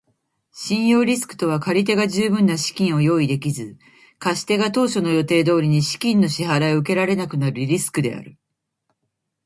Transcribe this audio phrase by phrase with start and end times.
[0.51, 3.77] 信用リスクとは借り手が十分な資金を用意できず、
[4.17, 8.39] 貸し手が当初の予定通りに資金の支払を受けられなくなるリスクである。